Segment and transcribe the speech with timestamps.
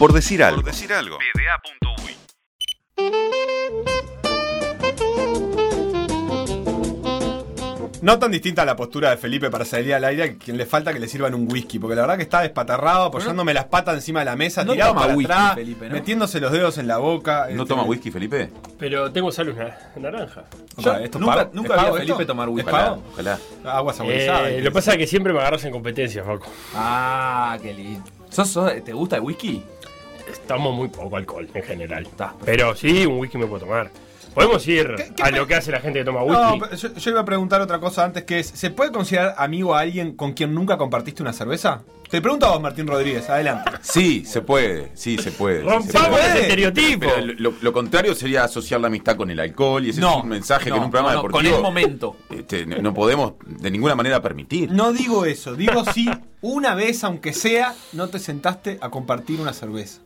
[0.00, 0.62] Por decir algo.
[0.62, 1.18] Por decir algo.
[8.02, 10.90] No tan distinta a la postura de Felipe para salir al aire, quien le falta
[10.94, 14.20] que le sirvan un whisky, porque la verdad que está despatarrado, apoyándome las patas encima
[14.20, 15.92] de la mesa, no tirado toma para whisky, atrás, Felipe, ¿no?
[15.94, 17.48] metiéndose los dedos en la boca.
[17.50, 18.48] ¿No este, toma whisky, Felipe?
[18.78, 20.44] Pero tengo salud na- naranja.
[20.76, 21.50] opa, ¿esto es nunca pago?
[21.52, 22.26] nunca ¿Es vi a Felipe esto?
[22.26, 22.70] tomar ¿Es whisky.
[22.70, 23.02] pago?
[23.12, 23.38] Ojalá.
[23.66, 24.48] Agua saborizada.
[24.48, 26.46] Eh, ¿qué lo que pasa es que siempre me agarras en competencia, Faco.
[26.74, 28.02] Ah, qué lindo.
[28.30, 29.62] ¿Sos, sos- te gusta el whisky?
[30.32, 32.04] Estamos muy poco alcohol en general.
[32.04, 32.34] Está.
[32.44, 33.90] Pero sí, un whisky me puedo tomar.
[34.34, 36.60] Podemos ir ¿Qué- qué a lo que hace la gente que toma No, whisky.
[36.60, 39.74] pero yo, yo iba a preguntar otra cosa antes, que es, ¿se puede considerar amigo
[39.74, 41.82] a alguien con quien nunca compartiste una cerveza?
[42.08, 43.70] Te pregunto a vos, Martín Rodríguez, adelante.
[43.82, 45.62] Sí, se puede, sí, se puede.
[45.62, 47.06] Rompamos ese estereotipo.
[47.14, 50.28] Pero lo, contrario sería asociar la amistad con el alcohol y ese No, es un
[50.28, 52.16] mensaje no, que en un programa No, no, con deportivo el momento.
[52.30, 54.70] este, no no podemos de ninguna manera permitir.
[54.72, 56.08] No digo eso, digo si
[56.40, 60.00] una vez, aunque sea, no te sentaste a compartir una cerveza.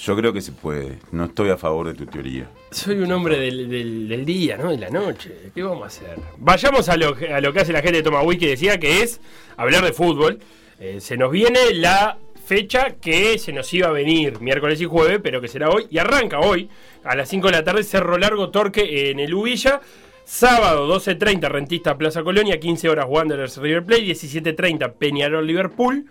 [0.00, 0.98] Yo creo que se puede.
[1.12, 2.48] No estoy a favor de tu teoría.
[2.70, 4.70] Soy un hombre del, del- del día, ¿no?
[4.70, 5.50] De la noche.
[5.54, 6.16] ¿Qué vamos a hacer?
[6.38, 9.02] Vayamos a lo, que- a lo que hace la gente de Toma Wiki, decía que
[9.02, 9.20] es
[9.56, 10.38] hablar de fútbol.
[10.80, 15.20] Eh, se nos viene la fecha que se nos iba a venir miércoles y jueves,
[15.22, 15.86] pero que será hoy.
[15.90, 16.68] Y arranca hoy,
[17.04, 19.80] a las 5 de la tarde, Cerro Largo Torque en el Ubilla.
[20.24, 26.04] Sábado 12.30 Rentista Plaza Colonia, 15 horas Wanderers River Plate, 17.30 Peñarol Liverpool.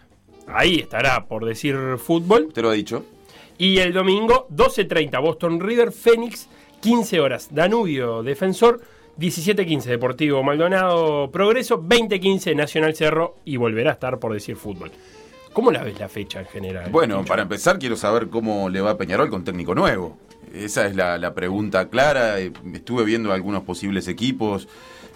[0.48, 2.52] Ahí estará, por decir fútbol.
[2.52, 3.06] ¿Te lo ha dicho?
[3.58, 6.48] Y el domingo, 12.30, Boston River, Fénix,
[6.82, 8.82] 15 horas, Danubio Defensor,
[9.20, 14.92] 17.15, Deportivo Maldonado Progreso, 20.15, Nacional Cerro y volverá a estar por decir fútbol.
[15.54, 16.92] ¿Cómo la ves la fecha en general?
[16.92, 20.18] Bueno, para empezar quiero saber cómo le va a Peñarol con técnico nuevo.
[20.54, 22.40] Esa es la, la pregunta clara.
[22.40, 24.68] Estuve viendo algunos posibles equipos.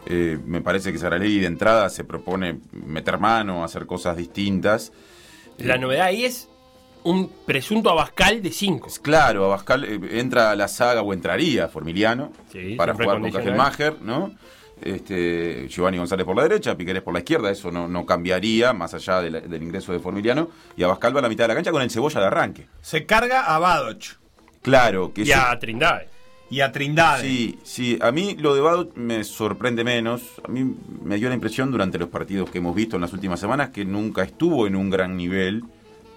[0.08, 4.92] Eh, me parece que Saralegui de entrada se propone meter mano, hacer cosas distintas.
[5.60, 6.50] La novedad ahí es
[7.04, 8.90] un presunto Abascal de 5.
[9.02, 13.46] Claro, Abascal eh, entra a la saga o entraría Formiliano Sí, para jugar con condicional.
[13.72, 14.32] Kajelmacher, ¿no?
[14.82, 18.94] Este, Giovanni González por la derecha, Piquerés por la izquierda, eso no, no cambiaría más
[18.96, 20.50] allá de la- del ingreso de Formiliano.
[20.76, 22.68] Y Abascal va a la mitad de la cancha con el cebolla de arranque.
[22.82, 24.18] Se carga a Badoch
[24.64, 26.08] Claro, que Y a Trindade.
[26.50, 27.24] y a Trindade.
[27.24, 30.22] Sí, sí, a mí lo de Bado me sorprende menos.
[30.44, 33.40] A mí me dio la impresión durante los partidos que hemos visto en las últimas
[33.40, 35.64] semanas que nunca estuvo en un gran nivel.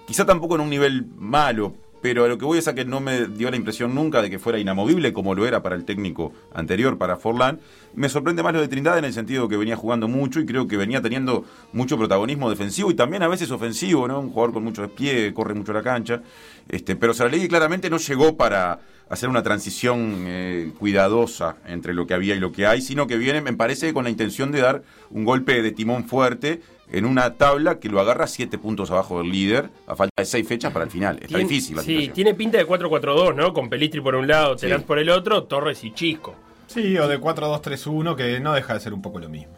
[0.07, 3.01] Quizá tampoco en un nivel malo, pero a lo que voy es a que no
[3.01, 6.35] me dio la impresión nunca de que fuera inamovible como lo era para el técnico
[6.53, 7.61] anterior, para Forlán.
[7.95, 10.69] Me sorprende más lo de Trindade en el sentido que venía jugando mucho y creo
[10.69, 14.21] que venía teniendo mucho protagonismo defensivo y también a veces ofensivo, ¿no?
[14.21, 16.21] Un jugador con mucho despliegue, corre mucho la cancha.
[16.69, 22.13] Este, pero Saralegui claramente no llegó para hacer una transición eh, cuidadosa entre lo que
[22.13, 24.83] había y lo que hay, sino que viene, me parece, con la intención de dar
[25.11, 26.61] un golpe de timón fuerte
[26.99, 30.47] en una tabla que lo agarra siete puntos abajo del líder, a falta de seis
[30.47, 31.17] fechas para el final.
[31.17, 32.15] Está Tiene- difícil la Sí, situación.
[32.15, 33.53] tiene pinta de 4-4-2, ¿no?
[33.53, 34.85] Con Pelistri por un lado, Terán Sí.
[34.87, 36.35] por el otro, Torres y Chisco.
[36.67, 39.53] Sí, o de 4-2-3-1, que no deja de ser un poco lo mismo.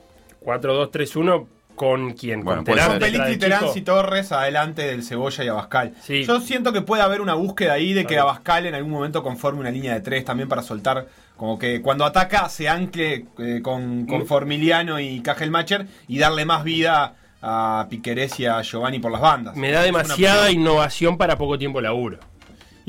[0.60, 2.42] 4-2-3-1 con quién?
[2.42, 5.92] Bueno, con Terán Pelistri, Terán y Torres adelante del Cebolla y Abascal.
[6.02, 6.24] Sí.
[6.24, 8.18] Yo siento que puede haber una búsqueda ahí de que.
[8.18, 12.04] Abascal en algún momento conforme una línea de tres también para soltar, como que cuando
[12.06, 14.26] ataca se ancle eh, con, con Mm.
[14.26, 19.56] Formiliano y Kajelmacher y darle más vida a Piquerés y a Giovanni por las bandas.
[19.56, 22.18] Me da demasiada innovación para poco tiempo laburo.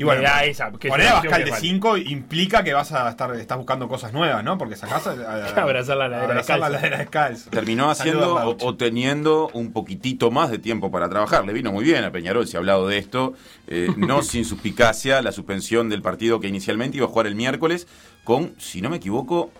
[0.00, 1.56] Y bueno, da esa, poner a que de falta.
[1.56, 4.56] 5 implica que vas a estar estás buscando cosas nuevas, ¿no?
[4.56, 6.82] Porque sacás a, a- Abrazar la ladera abrazar la descalzo.
[6.86, 7.50] ladera descalzo.
[7.50, 11.44] Terminó haciendo o teniendo un poquitito más de tiempo para trabajar.
[11.44, 13.34] Le vino muy bien a Peñarol, se ha hablado de esto.
[13.66, 17.88] eh, no sin suspicacia la suspensión del partido que inicialmente iba a jugar el miércoles
[18.22, 19.50] con, si no me equivoco,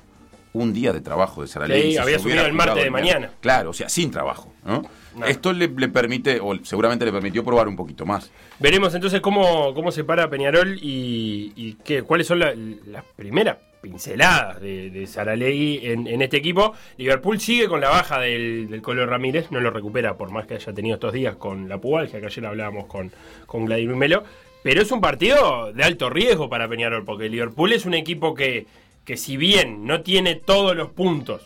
[0.52, 1.92] un día de trabajo de Saralegui.
[1.92, 3.30] Sí, había asumido el martes de mañana.
[3.40, 4.52] Claro, o sea, sin trabajo.
[4.64, 4.82] ¿no?
[5.16, 5.26] No.
[5.26, 8.30] Esto le, le permite, o seguramente le permitió probar un poquito más.
[8.60, 12.54] Veremos entonces cómo, cómo se para Peñarol y, y qué, cuáles son la-
[12.86, 16.74] las primeras pinceladas de, de Saralegui en, en este equipo.
[16.96, 20.54] Liverpool sigue con la baja del, del Colo Ramírez, no lo recupera por más que
[20.54, 23.10] haya tenido estos días con la pubalgia, que ayer hablábamos con,
[23.46, 24.24] con Vladimir Melo.
[24.62, 28.66] Pero es un partido de alto riesgo para Peñarol, porque Liverpool es un equipo que,
[29.08, 31.40] que si bien no tiene todos los puntos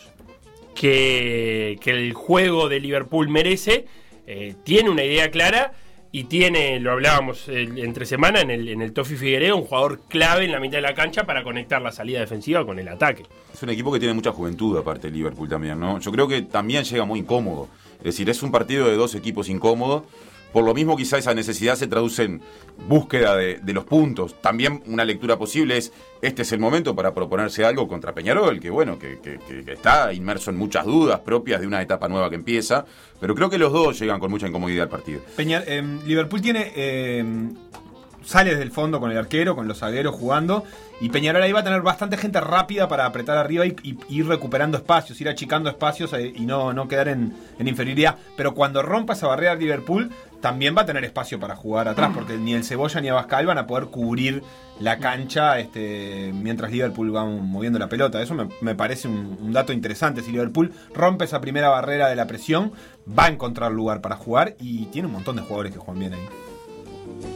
[0.75, 3.87] que, que el juego de Liverpool merece,
[4.27, 5.73] eh, tiene una idea clara
[6.11, 10.45] y tiene, lo hablábamos el- entre semana en el, en el Figueredo, un jugador clave
[10.45, 13.23] en la mitad de la cancha para conectar la salida defensiva con el ataque.
[13.55, 16.01] Es un equipo que tiene mucha juventud, aparte de Liverpool también, ¿no?
[16.01, 17.69] Yo creo que también llega muy incómodo.
[17.99, 20.03] Es decir, es un partido de dos equipos incómodos.
[20.53, 22.43] Por lo mismo, quizá esa necesidad se traduce en
[22.89, 24.41] búsqueda de, los puntos.
[24.41, 28.71] También una lectura posible es, este es el momento para proponerse algo contra Peñarol, que
[28.71, 29.19] bueno, que,
[29.67, 32.85] está inmerso en muchas dudas propias de una etapa nueva que empieza.
[33.19, 35.21] Pero creo que los dos llegan con mucha incomodidad al partido.
[35.39, 37.55] Em, Liverpool tiene em,
[38.25, 40.65] sale desde el fondo con el arquero, con los zagueros jugando.
[41.01, 44.27] Y Peñarol ahí va a tener bastante gente rápida para apretar arriba y, y- ir
[44.27, 48.17] recuperando espacios, ir achicando espacios eh, y no, no quedar en, en inferioridad.
[48.37, 50.11] Pero cuando rompa esa barrera Liverpool,
[50.43, 53.57] también va a tener espacio para jugar atrás, porque ni el Cebolla ni Abascal van
[53.57, 54.43] a poder cubrir
[54.81, 58.21] la cancha este, mientras Liverpool va moviendo la pelota.
[58.21, 60.21] Eso me, me parece un, un dato interesante.
[60.21, 62.73] Si Liverpool rompe esa primera barrera de la presión,
[63.09, 66.15] va a encontrar lugar para jugar y tiene un montón de jugadores que juegan bien
[66.15, 66.27] ahí.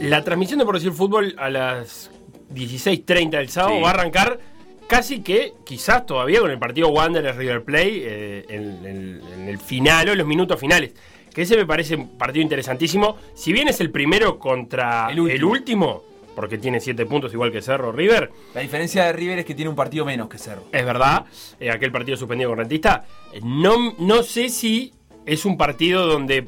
[0.01, 2.11] La transmisión de Por Decir Fútbol a las
[2.53, 3.81] 16.30 del sábado Sí.
[3.81, 4.39] va a arrancar
[4.87, 9.57] casi que, quizás todavía con el partido Wanderers River Play eh, en, en- en el
[9.59, 10.93] final o en los minutos finales.
[11.37, 13.15] Que ese me parece un partido interesantísimo.
[13.35, 15.51] Si bien es el primero contra El el último.
[15.51, 16.03] último,
[16.35, 19.69] porque tiene 7 puntos igual que Cerro River, La diferencia de River es que tiene
[19.69, 20.63] un partido menos que Cerro.
[20.71, 21.25] es verdad,
[21.59, 23.05] eh, aquel partido suspendido con Rentista.
[23.33, 24.91] eh, No, no sé si
[25.27, 26.47] es un partido donde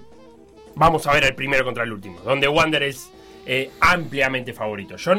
[0.74, 3.12] vamos a ver el primero contra el último, donde Wander es
[3.52, 4.96] eh, ampliamente favorito.
[4.96, 5.12] Yo,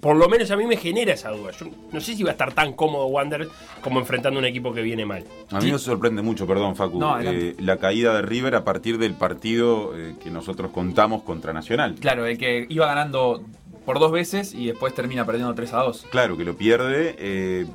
[0.00, 1.50] por lo menos a mí me genera esa duda.
[1.50, 3.48] Yo no sé si va a estar tan cómodo Wander
[3.82, 5.24] como enfrentando un equipo que viene mal.
[5.50, 8.96] A mí me sorprende mucho, perdón, Facu, No, eh, la caída de River a partir
[8.96, 11.96] del partido eh, que nosotros contamos contra Nacional.
[12.00, 13.42] Claro, el que iba ganando
[13.84, 16.06] por dos veces y después termina perdiendo 3 a 2.
[16.10, 17.66] Claro, que lo pierde eh,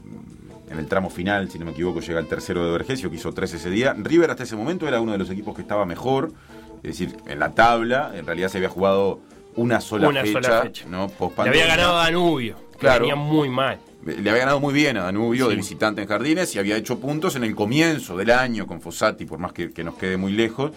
[0.67, 3.33] en el tramo final, si no me equivoco, llega el tercero de Vergesio, que hizo
[3.33, 3.93] tres ese día.
[3.95, 6.31] River hasta ese momento era uno de los equipos que estaba mejor,
[6.77, 9.19] es decir, en la tabla, en realidad se había jugado
[9.55, 10.85] una sola Una fecha, sola fecha.
[10.89, 11.11] ¿no?
[11.43, 13.01] Le había ganado a Danubio, que Claro.
[13.01, 13.79] venía muy mal.
[14.05, 15.57] Le había ganado muy bien a Danubio de Sí.
[15.57, 19.39] visitante en Jardines y había hecho puntos en el comienzo del año con Fossati, por
[19.39, 20.71] más que, que nos quede muy lejos.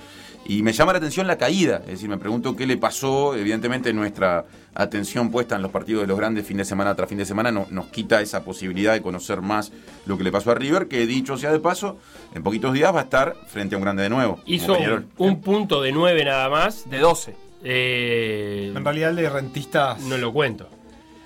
[0.46, 3.34] Y me llama la atención la caída, es decir, me pregunto qué le pasó.
[3.34, 7.18] Evidentemente, nuestra atención puesta en los partidos de los grandes fin de semana tras fin
[7.18, 9.72] de semana no- nos quita esa posibilidad de conocer más
[10.06, 11.98] lo que le pasó a River, que dicho sea de paso,
[12.34, 14.40] en poquitos días va a estar frente a un grande de nuevo.
[14.46, 16.88] Hizo un, un punto de 9 nada más.
[16.88, 17.34] De 12.
[17.62, 20.68] Eh, En realidad el de rentistas no lo cuento.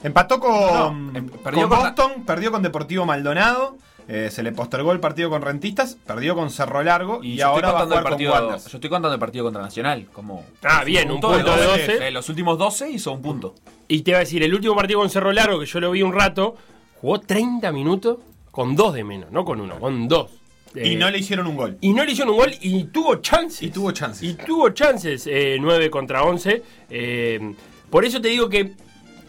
[0.03, 3.77] empató con, No, em- perdió con con la- Boston, perdió con Deportivo Maldonado,
[4.09, 7.81] eh, se le postergó el partido con rentistas, perdió con Cerro Largo y, ahora va
[7.81, 10.07] a el con yo estoy contando el partido contra Nacional.
[10.13, 12.09] Como Ah, bien, un punto de 12.
[12.09, 13.55] Eh, los últimos 12 hizo un punto.
[13.87, 16.03] Y te iba a decir, el último partido con Cerro Largo, que yo lo vi
[16.03, 16.57] un rato,
[17.01, 18.19] jugó 30 minutos
[18.51, 20.31] con dos de menos, no con uno, con dos.
[20.75, 21.77] Y Eh, no le hicieron un gol.
[21.81, 23.63] y no le hicieron un gol y tuvo chances.
[23.63, 24.23] Y tuvo chances.
[24.23, 26.63] Y tuvo chances, eh, 9 contra 11.
[26.91, 27.55] eh,
[27.91, 28.73] por eso te digo que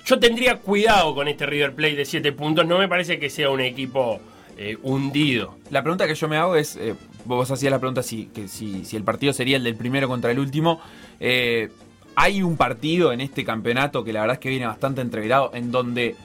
[0.06, 2.66] yo tendría cuidado con este River Plate de 7 puntos.
[2.66, 4.20] No me parece que sea un equipo
[4.58, 5.58] eh, hundido.
[5.70, 6.94] La pregunta que yo me hago es, eh,
[7.26, 10.32] vos hacías la pregunta si, que si, si el partido sería el del primero contra
[10.32, 10.80] el último.
[11.20, 11.70] Eh,
[12.16, 15.72] hay un partido en este campeonato que la verdad es que viene bastante entreverado, en
[15.72, 16.16] donde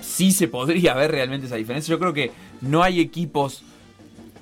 [0.00, 1.92] sí se podría ver realmente esa diferencia.
[1.92, 2.30] Yo creo que
[2.62, 3.62] no hay equipos,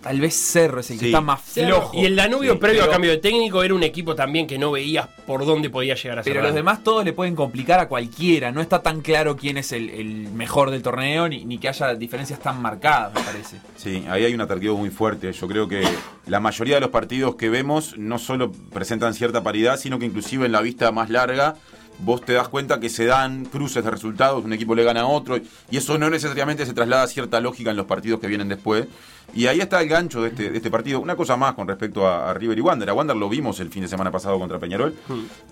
[0.04, 1.10] tal vez Cerro es el que Sí.
[1.10, 1.90] está más flojo.
[1.98, 4.58] Y el Danubio, Sí, previo pero- a cambio de técnico, era un equipo también que
[4.58, 6.32] no veías por dónde podía llegar a ser.
[6.34, 8.52] Pero los demás todos le pueden complicar a cualquiera.
[8.52, 11.94] No está tan claro quién es el, el mejor del torneo, ni, ni que haya
[11.94, 13.56] diferencias tan marcadas, me parece.
[13.76, 15.32] Sí, ahí hay un atractivo muy fuerte.
[15.32, 15.82] Yo creo que
[16.26, 20.46] la mayoría de los partidos que vemos no solo presentan cierta paridad, sino que inclusive
[20.46, 21.56] en la vista más larga
[21.98, 25.06] vos te das cuenta que se dan cruces de resultados, un equipo le gana a
[25.06, 25.38] otro,
[25.70, 28.86] y eso no necesariamente se traslada a cierta lógica en los partidos que vienen después.
[29.34, 31.00] Y ahí está el gancho de este, de este partido.
[31.00, 32.90] Una cosa más con respecto a, a River y Wander.
[32.90, 34.94] A Wander lo vimos el fin de semana pasado contra Peñarol.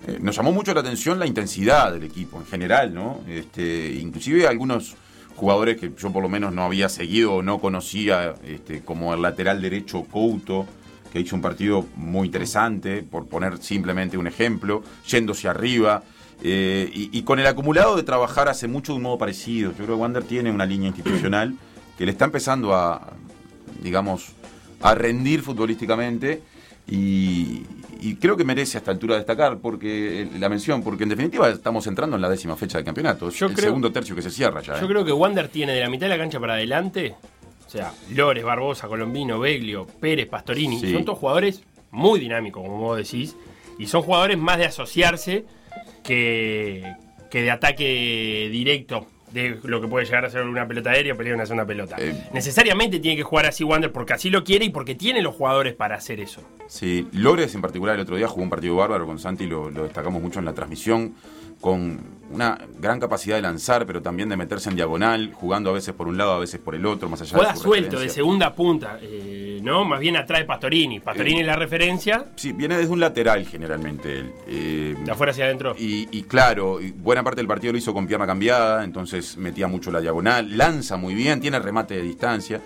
[0.07, 3.21] Eh, nos llamó mucho la atención la intensidad del equipo en general, ¿no?
[3.27, 4.95] Este, inclusive algunos
[5.35, 9.21] jugadores que yo por lo menos no había seguido o no conocía, este, como el
[9.21, 10.67] lateral derecho Couto,
[11.11, 16.03] que hizo un partido muy interesante, por poner simplemente un ejemplo, yéndose arriba.
[16.43, 19.71] Eh, y, y con el acumulado de trabajar hace mucho de un modo parecido.
[19.71, 21.55] Yo creo que Wander tiene una línea institucional
[21.97, 23.13] que le está empezando a,
[23.81, 24.33] digamos,
[24.81, 26.41] a rendir futbolísticamente
[26.87, 27.63] y,
[28.01, 31.87] y creo que merece a esta altura destacar porque la mención, porque en definitiva estamos
[31.87, 33.29] entrando en la décima fecha del campeonato.
[33.29, 34.79] Yo el creo- segundo tercio que se cierra ya.
[34.79, 34.89] Yo ¿eh?
[34.89, 37.15] creo que Wander tiene de la mitad de la cancha para adelante,
[37.65, 40.91] o sea, Lores, Barbosa, Colombino, Beglio, Pérez, Pastorini, Sí.
[40.93, 43.35] son todos jugadores muy dinámicos, como vos decís,
[43.79, 45.45] y son jugadores más de asociarse
[46.03, 46.95] que,
[47.29, 51.17] que de ataque directo de lo que puede llegar a ser una pelota aérea o
[51.17, 51.95] pelear una segunda pelota.
[51.99, 52.15] Eh.
[52.33, 55.73] Necesariamente tiene que jugar así Wander porque así lo quiere y porque tiene los jugadores
[55.73, 56.41] para hacer eso.
[56.67, 59.83] Sí, Lores en particular el otro día jugó un partido bárbaro con Santi, lo, lo
[59.83, 61.15] destacamos mucho en la transmisión,
[61.59, 61.99] con
[62.33, 66.07] una gran capacidad de lanzar, pero también de meterse en diagonal, jugando a veces por
[66.07, 68.53] un lado, a veces por el otro, más allá Juega de su suelto, de segunda
[68.53, 69.85] punta, eh, ¿no?
[69.85, 70.99] Más bien atrás de Pastorini.
[70.99, 71.41] Pastorini Eh.
[71.41, 74.31] es la referencia, Sí, viene desde un lateral generalmente él.
[74.47, 75.75] Eh, de afuera hacia adentro.
[75.77, 79.91] Y, y claro, buena parte del partido lo hizo con pierna cambiada, entonces metía mucho
[79.91, 82.61] la diagonal, lanza muy bien, tiene remate de distancia.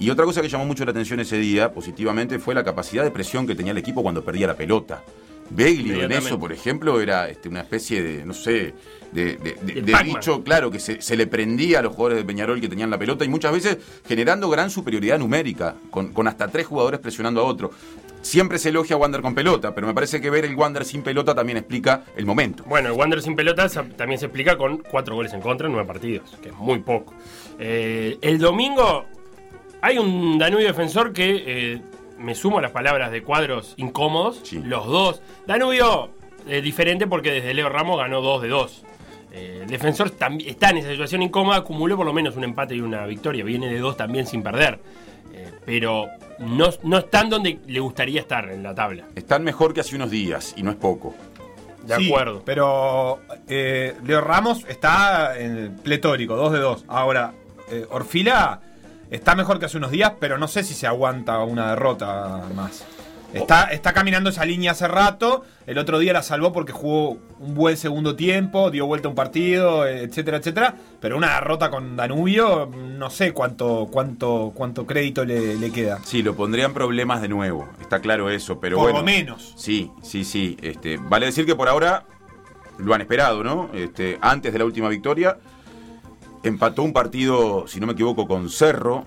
[0.00, 3.10] Y otra cosa que llamó mucho la atención ese día, positivamente, fue la capacidad de
[3.10, 5.02] presión que tenía el equipo cuando perdía la pelota.
[5.50, 8.74] Beglio en eso, por ejemplo, era este, una especie de, no sé,
[9.12, 10.14] de, de- de- De de Pac-Man.
[10.16, 12.98] bicho, claro, que se, se le prendía a los jugadores de Peñarol que tenían la
[12.98, 17.44] pelota y muchas veces generando gran superioridad numérica, con, con hasta tres jugadores presionando a
[17.44, 17.70] otro.
[18.20, 21.02] Siempre se elogia a Wander con pelota, pero me parece que ver el Wander sin
[21.02, 22.64] pelota también explica el momento.
[22.66, 25.86] Bueno, el Wander sin pelota también se explica con cuatro goles en contra en nueve
[25.86, 27.14] partidos, que es muy poco.
[27.60, 29.06] Eh, el domingo
[29.80, 31.82] hay un Danubio defensor que eh,
[32.18, 34.60] me sumo a las palabras de cuadros incómodos, Sí.
[34.62, 35.22] los dos.
[35.46, 36.10] Danubio
[36.46, 38.84] es diferente porque desde Leo Ramos ganó dos de dos.
[39.32, 40.08] Eh, el defensor
[40.46, 43.68] está en esa situación incómoda, acumuló por lo menos un empate y una victoria, viene
[43.72, 44.78] de dos también sin perder.
[45.34, 46.06] Eh, pero
[46.38, 49.04] no, no están donde le gustaría estar en la tabla.
[49.14, 51.14] Están mejor que hace unos días y no es poco.
[51.84, 52.42] De Sí, acuerdo.
[52.44, 56.84] Pero eh, Leo Ramos está en pletórico, 2 de 2.
[56.88, 57.32] Ahora,
[57.70, 58.60] eh, Orfila
[59.10, 62.84] está mejor que hace unos días, pero no sé si se aguanta una derrota más.
[63.34, 65.44] Está, está caminando esa línea hace rato.
[65.66, 69.14] El otro día la salvó porque jugó un buen segundo tiempo, dio vuelta a un
[69.14, 70.74] partido, eh, etcétera, etcétera.
[70.98, 75.98] Pero una derrota con Danubio, no sé cuánto, cuánto, cuánto crédito le, le queda.
[76.04, 79.00] Sí, lo pondrían problemas de nuevo, está claro eso, pero Por bueno.
[79.00, 79.52] lo menos.
[79.58, 80.56] Sí, sí, sí.
[80.62, 82.04] Este, vale decir que por ahora
[82.78, 83.68] lo han esperado, ¿no?
[83.74, 85.36] Este, antes de la última victoria,
[86.48, 89.04] empató un partido, si no me equivoco, con Cerro,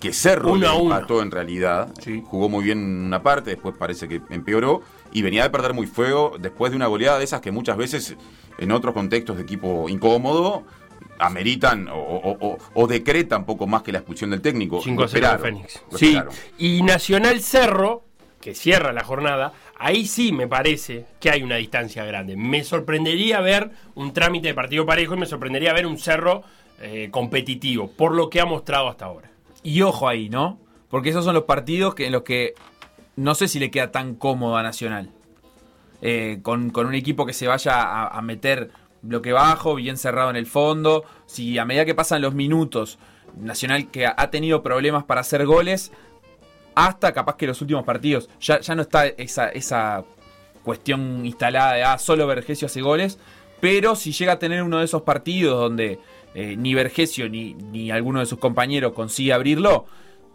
[0.00, 0.94] que Cerro Uno le a uno.
[0.94, 1.92] empató en realidad.
[2.02, 2.22] Sí.
[2.26, 6.34] Jugó muy bien una parte, después parece que empeoró, y venía de perder muy fuego
[6.38, 8.16] después de una goleada de esas que muchas veces,
[8.58, 10.64] en otros contextos de equipo incómodo,
[11.18, 14.80] ameritan o, o- o- o decretan poco más que la expulsión del técnico.
[14.82, 15.82] 5 Lo a 0 de esperaron, Fénix.
[15.98, 16.18] Sí,
[16.58, 18.04] y Nacional Cerro,
[18.40, 22.36] que cierra la jornada, ahí sí me parece que hay una distancia grande.
[22.36, 26.44] Me sorprendería ver un trámite de partido parejo y me sorprendería ver un Cerro
[26.80, 29.30] eh, competitivo, por lo que ha mostrado hasta ahora.
[29.62, 30.58] Y ojo ahí, ¿no?
[30.88, 32.54] Porque esos son los partidos que, en los que
[33.16, 35.10] no sé si le queda tan cómodo a Nacional.
[36.00, 38.70] Eh, con, con un equipo que se vaya a, meter
[39.02, 41.04] bloque bajo, bien cerrado en el fondo.
[41.26, 42.98] Si a medida que pasan los minutos,
[43.36, 45.92] Nacional que ha, ha tenido problemas para hacer goles,
[46.74, 50.04] hasta capaz que los últimos partidos, ya, ya no está esa, esa
[50.62, 53.18] cuestión instalada de, ah, solo Vergesio hace goles.
[53.60, 55.98] Pero si llega a tener uno de esos partidos donde
[56.34, 59.86] eh, ni Vergesio ni, ni alguno de sus compañeros consigue abrirlo,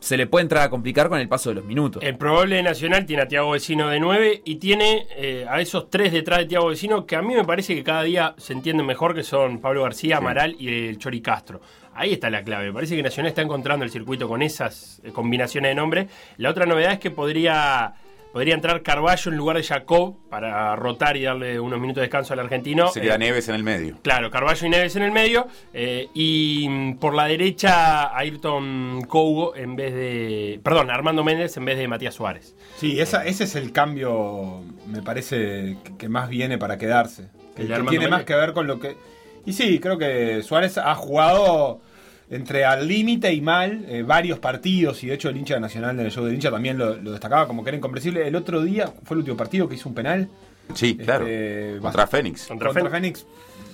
[0.03, 2.03] se le puede entrar a complicar con el paso de los minutos.
[2.03, 6.11] El probable Nacional tiene a Tiago Vecino de 9 y tiene eh, a esos tres
[6.11, 9.15] detrás de Tiago Vecino que a mí me parece que cada día se entienden mejor,
[9.15, 11.61] que son Pablo García, Amaral y el Chori Castro.
[11.95, 12.65] Ahí está la clave.
[12.65, 16.07] Me parece que Nacional está encontrando el circuito con esas eh, combinaciones de nombres.
[16.35, 17.93] La otra novedad es que podría,
[18.33, 22.33] podría entrar Carballo en lugar de Jacob para rotar y darle unos minutos de descanso
[22.33, 22.89] al argentino.
[22.89, 23.99] Se queda Eh, Neves en el medio.
[24.01, 25.47] Claro, Carballo y Neves en el medio.
[25.73, 30.59] eh, y mm, por la derecha, Ayrton Cougo en vez de.
[30.63, 32.55] Perdón, Armando Méndez en vez de Matías Suárez.
[32.77, 37.29] Sí, esa, ese es el cambio, me parece, que, más viene para quedarse.
[37.55, 38.97] Que, ¿El de que Armando tiene más que ver con lo que...
[39.45, 41.81] Y sí, creo que Suárez ha jugado
[42.29, 46.11] entre al límite y mal eh, varios partidos y de hecho el hincha nacional del
[46.11, 48.27] show del hincha también lo, lo destacaba como que era incomprensible.
[48.27, 50.29] El otro día fue el último partido que hizo un penal.
[50.73, 51.27] Sí, claro.
[51.27, 52.47] Este, Contra Fénix.
[52.47, 53.25] Contra contra Fénix.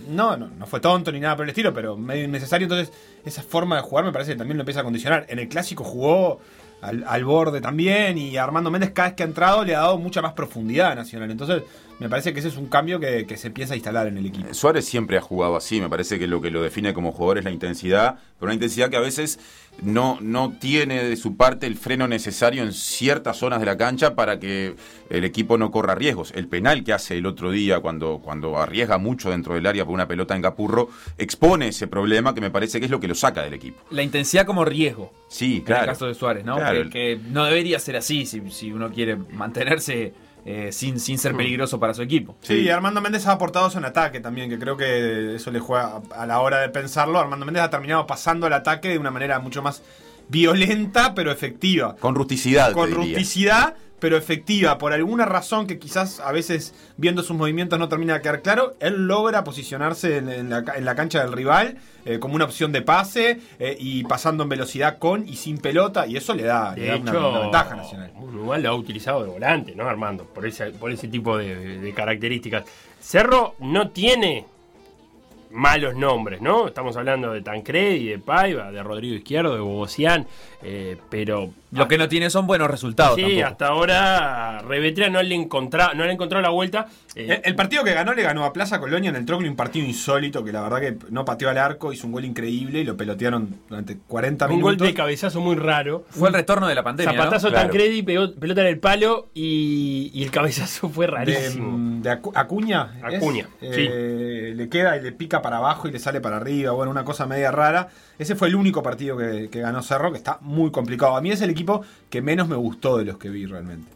[0.09, 2.65] No, no, no fue tonto ni nada por el estilo, pero medio innecesario.
[2.65, 2.91] Entonces,
[3.25, 5.25] esa forma de jugar me parece que también lo empieza a condicionar.
[5.29, 6.39] En el clásico jugó
[6.81, 9.97] al, al borde también y Armando Méndez cada vez que ha entrado le ha dado
[9.97, 11.29] mucha más profundidad a Nacional.
[11.31, 11.63] Entonces,
[11.99, 14.25] me parece que ese es un cambio que, que se empieza a instalar en el
[14.25, 14.53] equipo.
[14.53, 17.43] Suárez siempre ha jugado así, me parece que lo que lo define como jugador es
[17.43, 19.39] la intensidad, pero una intensidad que a veces
[19.81, 24.13] no, no tiene de su parte el freno necesario en ciertas zonas de la cancha
[24.15, 24.75] para que
[25.09, 26.31] el equipo no corra riesgos.
[26.35, 29.93] El penal que hace el otro día cuando, cuando arriesga mucho dentro del área por
[29.93, 33.15] una pelota en Capurro expone ese problema que me parece que es lo que lo
[33.15, 33.81] saca del equipo.
[33.91, 35.13] La intensidad como riesgo.
[35.29, 35.83] Sí, En claro.
[35.83, 36.55] el caso de Suárez, ¿no?
[36.57, 36.83] Claro.
[36.83, 40.13] Que, que no debería ser así si, si uno quiere mantenerse
[40.45, 42.35] eh, sin, sin ser peligroso para su equipo.
[42.41, 45.59] Sí, y Armando Méndez ha aportado eso en ataque también, que creo que eso le
[45.59, 47.19] juega a la hora de pensarlo.
[47.19, 49.81] Armando Méndez ha terminado pasando el ataque de una manera mucho más
[50.29, 51.95] violenta, pero efectiva.
[51.99, 52.71] Con rusticidad.
[52.71, 53.05] con te diría.
[53.17, 54.77] rusticidad, pero efectiva.
[54.77, 58.75] Por alguna razón que quizás a veces viendo sus movimientos no termina de quedar claro,
[58.79, 62.71] él logra posicionarse en, en la, en la cancha del rival eh, como una opción
[62.71, 66.73] de pase eh, y pasando en velocidad con y sin pelota, y eso le da,
[66.75, 68.11] le una, hecho, una ventaja nacional.
[68.21, 70.23] Uruguay lo ha utilizado de volante, ¿no, Armando?
[70.23, 72.63] Por ese, por ese tipo de, de características.
[73.01, 74.45] Cerro no tiene
[75.51, 76.67] malos nombres, ¿no?
[76.67, 80.27] Estamos hablando de Tancredi, de Paiva, de Rodrigo Izquierdo, de Bogosian,
[80.61, 81.51] eh, pero...
[81.71, 83.15] Lo que no tiene son buenos resultados.
[83.15, 83.45] Sí, tampoco.
[83.47, 86.87] hasta ahora Revetria no le, encontrá, no le encontró la vuelta.
[87.15, 89.85] Eh, El, partido que ganó le ganó a Plaza Colonia en el Troglo, un partido
[89.85, 92.97] insólito que la verdad que no pateó al arco, hizo un gol increíble y lo
[92.97, 94.87] pelotearon durante 40 un gol minutos.
[94.87, 96.05] de cabezazo muy raro.
[96.09, 97.13] Fue el retorno de la pandemia.
[97.13, 97.19] ¿no?
[97.23, 97.67] Zapatazo Claro.
[97.67, 101.77] Tancredi, pegó- pelota en el palo y, y el cabezazo fue de, rarísimo.
[101.77, 102.93] mm, de Acu- Acuña.
[103.09, 103.15] ¿es?
[103.17, 106.71] Acuña, Eh, Le queda y le pica para abajo y le sale para arriba.
[106.71, 107.89] Bueno, una cosa media rara.
[108.17, 111.15] Ese fue el único partido que, que ganó Cerro, que está muy complicado.
[111.15, 111.49] A mí es el
[112.09, 113.89] que menos me gustó de los que vi realmente.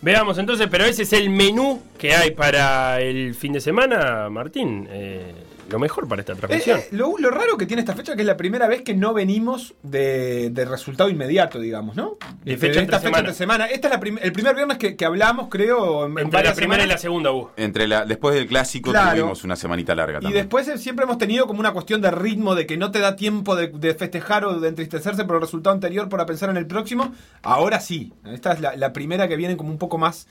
[0.00, 4.86] Veamos entonces, pero ese es el menú que hay para el fin de semana, Martín.
[4.90, 5.34] Eh,
[5.68, 6.78] lo mejor para esta transmisión.
[6.78, 8.94] Eh, eh, lo, lo raro que tiene esta fecha que es la primera vez que
[8.94, 12.16] no venimos de, de resultado inmediato, digamos, ¿no?
[12.44, 13.18] De fecha esta entre fecha semana.
[13.18, 13.66] entre semana.
[13.66, 16.54] Este es la prim- el primer viernes que, que hablamos, creo, en, en Entre la
[16.54, 17.52] primera y la segunda, Hugo.
[17.56, 19.18] Entre la, después del clásico Claro.
[19.20, 20.42] tuvimos una semanita larga Y también.
[20.44, 23.16] después eh, siempre hemos tenido como una cuestión de ritmo, de que no te da
[23.16, 26.66] tiempo de, de festejar o de entristecerse por el resultado anterior para pensar en el
[26.66, 27.12] próximo.
[27.42, 28.12] Ahora sí.
[28.24, 30.26] Esta es la, la primera que vienen como un poco más,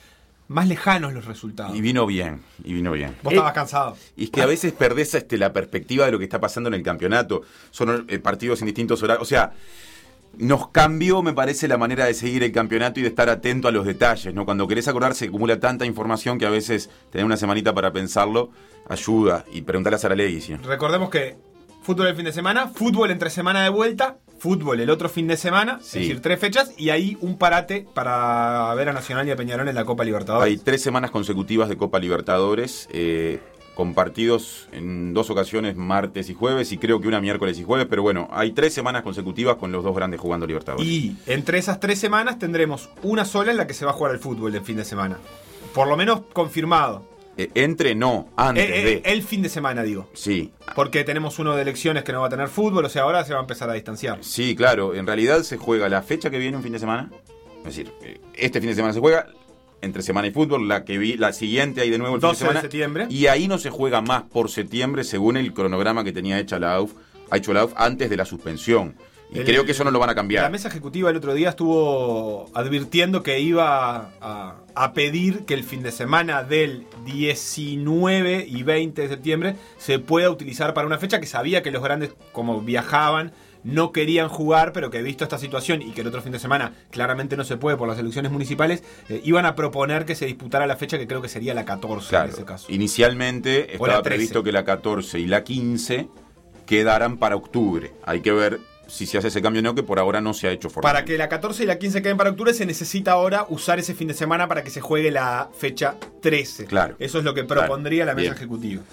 [0.47, 1.75] más lejanos los resultados.
[1.75, 3.15] Y vino bien, y vino bien.
[3.23, 3.97] Vos Eh, estabas cansado.
[4.15, 6.73] Y es que a veces perdés este, la perspectiva de lo que está pasando en
[6.73, 7.41] el campeonato.
[7.71, 9.23] Son eh, partidos en distintos horarios.
[9.23, 9.53] O sea,
[10.37, 13.71] nos cambió, me parece, la manera de seguir el campeonato y de estar atento a
[13.71, 14.33] los detalles.
[14.33, 14.45] ¿no?
[14.45, 18.51] Cuando querés acordar, se acumula tanta información que a veces tener una semanita para pensarlo
[18.87, 19.43] ayuda.
[19.51, 20.55] Y preguntarle a Saralegui, ¿sí?
[20.55, 21.35] Recordemos que
[21.81, 25.37] fútbol el fin de semana, fútbol entre semana de vuelta, fútbol el otro fin de
[25.37, 25.99] semana, Sí.
[25.99, 29.67] es decir, tres fechas, y ahí un parate para ver a Nacional y a Peñarol
[29.67, 30.45] en la Copa Libertadores.
[30.51, 33.39] Hay tres semanas consecutivas de Copa Libertadores, eh,
[33.75, 37.85] con partidos en dos ocasiones, martes y jueves, y creo que una miércoles y jueves,
[37.87, 40.87] pero bueno, hay tres semanas consecutivas con los dos grandes jugando Libertadores.
[40.87, 44.13] Y entre esas tres semanas tendremos una sola en la que se va a jugar
[44.13, 45.17] el fútbol del fin de semana.
[45.75, 47.03] Por lo menos confirmado.
[47.37, 49.11] Eh, entre no, antes Eh, eh, de.
[49.13, 50.09] el fin de semana, digo.
[50.13, 53.23] Sí, Porque tenemos uno de elecciones que no va a tener fútbol, o sea, ahora
[53.25, 54.17] se va a empezar a distanciar.
[54.21, 54.95] sí, claro.
[54.95, 57.09] En realidad se juega la fecha que viene un fin de semana.
[57.59, 57.91] Es decir,
[58.33, 59.27] este fin de semana se juega
[59.81, 62.31] entre semana y fútbol, la que vi, la siguiente hay de nuevo el fin de
[62.31, 62.61] 12 de semana.
[62.61, 63.05] septiembre.
[63.09, 66.73] Y ahí no se juega más por septiembre según el cronograma que tenía hecha la
[66.75, 66.93] AUF,
[67.29, 68.95] ha hecho la AUF antes de la suspensión.
[69.29, 70.49] Y El- creo que eso no lo van a La cambiar.
[70.51, 75.83] mesa ejecutiva el otro día estuvo advirtiendo que iba a, a pedir que el fin
[75.83, 81.25] de semana del 19 y 20 de septiembre se pueda utilizar para una fecha que
[81.25, 85.91] sabía que los grandes, como viajaban, no querían jugar, pero que visto esta situación y
[85.91, 89.19] que el otro fin de semana claramente no se puede por las elecciones municipales, eh,
[89.25, 92.29] iban a proponer que se disputara la fecha que creo que sería la 14 Claro,
[92.29, 92.67] en ese caso.
[92.69, 94.03] inicialmente la estaba 13.
[94.03, 96.07] previsto que la 14 y la 15
[96.65, 97.91] quedaran para octubre.
[98.05, 100.47] Hay que ver si se hace ese cambio o no, que por ahora no se
[100.47, 101.11] ha hecho Para formalmente.
[101.13, 104.07] que la 14 y la 15 queden para octubre se necesita ahora usar ese fin
[104.07, 106.65] de semana para que se juegue la fecha 13.
[106.65, 106.95] Claro.
[106.99, 107.61] Eso es lo que Claro.
[107.63, 108.33] propondría la mesa Bien.
[108.33, 108.83] ejecutiva.